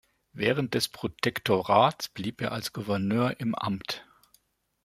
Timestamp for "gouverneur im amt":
2.73-4.03